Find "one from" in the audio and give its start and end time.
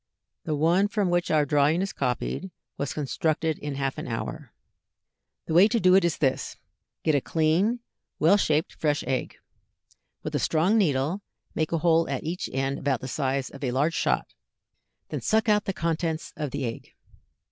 0.55-1.11